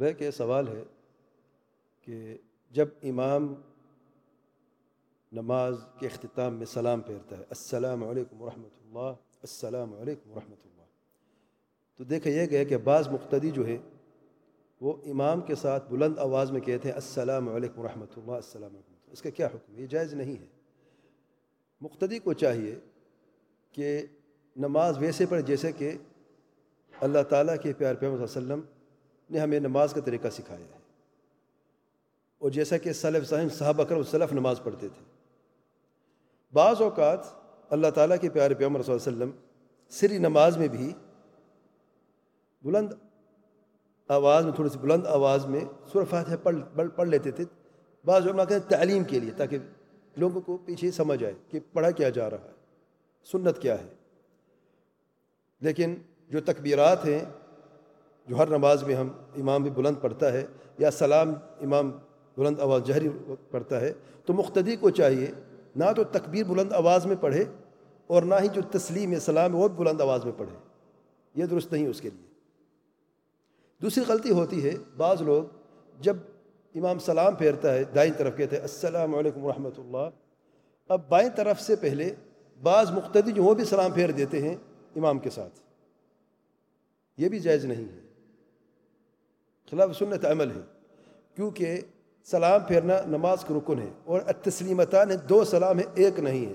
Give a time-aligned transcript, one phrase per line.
[0.00, 0.82] وہ کہ سوال ہے
[2.00, 2.36] کہ
[2.70, 3.54] جب امام
[5.32, 10.84] نماز کے اختتام میں سلام پھیرتا ہے، السلام علیکم ورحمۃ اللہ، السلام علیکم ورحمۃ اللہ،
[11.96, 13.78] تو دیکھا یہ گیا کہ بعض مقتدی جو ہے
[14.80, 19.12] وہ امام کے ساتھ بلند آواز میں کہتے ہیں، السلام علیکم ورحمۃ اللہ، السلام علیکم
[19.12, 20.46] اس کا کیا حکم؟ ہے یہ جائز نہیں ہے۔
[21.80, 22.78] مقتدی کو چاہیے
[23.72, 24.06] کہ
[24.56, 25.96] نماز ویسے پڑھے، جیسے کہ
[26.92, 28.79] اللہ تعالیٰ کے پیار پیغمبر صلی اللہ علیہ وسلم
[29.30, 30.80] نے ہمیں نماز کا طریقہ سکھایا ہے۔
[32.38, 35.04] اور جیسا کہ صلیف صاحب صحابہ اکرم صلف نماز پڑھتے تھے۔
[36.52, 37.18] بعض اوقات
[37.70, 39.36] اللہ تعالیٰ کے پیارے پیغمبر صلی اللہ علیہ وسلم
[39.88, 40.92] سری نماز میں بھی
[42.62, 42.92] بلند
[44.08, 45.60] آواز میں، تھوڑی سی بلند آواز میں
[45.92, 47.44] سورہ فاتحہ پڑھ پڑھ لیتے تھے۔
[48.04, 49.58] بعض لوگ کہتے ہیں تعلیم کے لیے، تاکہ
[50.16, 52.52] لوگوں کو پیچھے سمجھ آئے کہ پڑھا کیا جا رہا ہے،
[53.24, 53.88] سنت کیا ہے۔
[55.60, 55.94] لیکن
[56.28, 57.24] جو تکبیرات ہیں
[58.30, 60.46] جو ہر نماز میں ہم امام بھی بلند پڑھتا ہے
[60.78, 61.90] یا سلام امام
[62.36, 63.08] بلند آواز جہری
[63.50, 63.92] پڑھتا ہے،
[64.24, 65.30] تو مقتدی کو چاہیے
[65.76, 67.44] نہ تو تکبیر بلند آواز میں پڑھے
[68.06, 70.56] اور نہ ہی جو تسلیم ہے سلام ہے وہ بلند آواز میں پڑھے۔
[71.34, 72.26] یہ درست نہیں اس کے لیے۔
[73.82, 75.44] دوسری غلطی ہوتی ہے، بعض لوگ
[76.00, 76.16] جب
[76.74, 80.08] امام سلام پھیرتا ہے، دائیں طرف کہتے ہیں، السلام علیکم ورحمۃ اللہ۔
[80.88, 82.14] اب بائیں طرف سے پہلے
[82.62, 84.54] بعض مقتدی جو وہ بھی سلام پھیر دیتے ہیں
[84.96, 85.60] امام کے ساتھ۔
[87.16, 88.09] یہ بھی جائز نہیں ہے۔
[89.70, 90.60] خلاف سنت عمل ہے۔
[91.36, 91.80] کیونکہ
[92.24, 96.54] سلام پھیرنا نماز کا رکن ہے اور تسلیمتان دو سلام ہے ایک نہیں ہے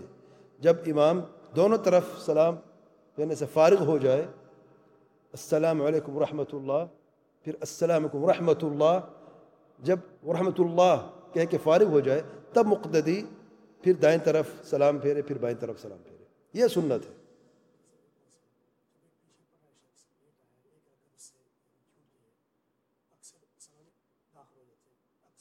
[0.59, 1.21] جب امام
[1.55, 2.55] دونوں طرف سلام
[3.15, 4.21] پھیرنے سے فارغ ہو جائے،
[5.33, 6.85] السلام علیکم ورحمۃ اللہ،
[7.43, 8.99] پھر السلام علیکم ورحمۃ اللہ،
[9.79, 12.21] جب ورحمۃ اللہ کہہ کے فارغ ہو جائے،
[12.53, 13.21] تب مقتدی
[13.81, 17.24] پھر دائیں طرف سلام پھیرے، پھر بائیں طرف سلام پھیرے۔ یہ سنت ہے۔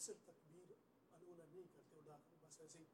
[0.05, 0.72] اکثر تکبیر
[1.12, 2.84] انولا نہیں کرتے اور ڈاکٹر بس ایسے ہی